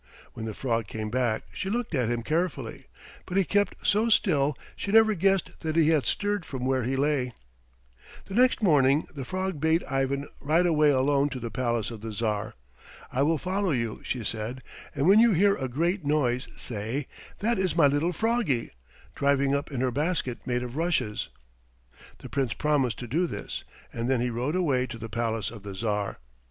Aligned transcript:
When 0.33 0.45
the 0.47 0.55
frog 0.55 0.87
came 0.87 1.11
back 1.11 1.43
she 1.53 1.69
looked 1.69 1.93
at 1.93 2.09
him 2.09 2.23
carefully, 2.23 2.87
but 3.27 3.37
he 3.37 3.43
kept 3.43 3.75
so 3.85 4.09
still 4.09 4.57
she 4.75 4.91
never 4.91 5.13
guessed 5.13 5.51
that 5.59 5.75
he 5.75 5.89
had 5.89 6.07
stirred 6.07 6.43
from 6.43 6.65
where 6.65 6.81
he 6.81 6.95
lay. 6.95 7.33
The 8.25 8.33
next 8.33 8.63
morning 8.63 9.05
the 9.13 9.23
frog 9.23 9.59
bade 9.61 9.83
Ivan 9.83 10.27
ride 10.39 10.65
away 10.65 10.89
alone 10.89 11.29
to 11.29 11.39
the 11.39 11.51
palace 11.51 11.91
of 11.91 12.01
the 12.01 12.11
Tsar. 12.13 12.55
"I 13.11 13.21
will 13.21 13.37
follow 13.37 13.69
you," 13.69 14.01
she 14.03 14.23
said, 14.23 14.63
"and 14.95 15.07
when 15.07 15.19
you 15.19 15.33
hear 15.33 15.53
a 15.55 15.67
great 15.69 16.03
noise, 16.03 16.47
say, 16.57 17.05
'That 17.37 17.59
is 17.59 17.75
my 17.75 17.85
little 17.85 18.11
Froggie, 18.11 18.71
driving 19.13 19.53
up 19.53 19.69
in 19.71 19.81
her 19.81 19.91
basket 19.91 20.47
made 20.47 20.63
of 20.63 20.75
rushes.'" 20.77 21.29
The 22.17 22.27
Prince 22.27 22.53
promised 22.55 22.97
to 22.97 23.07
do 23.07 23.27
this 23.27 23.63
and 23.93 24.09
then 24.09 24.19
he 24.19 24.31
rode 24.31 24.55
away 24.55 24.87
to 24.87 24.97
the 24.97 25.09
palace 25.09 25.51
of 25.51 25.61
the 25.61 25.75
Tsar. 25.75 26.17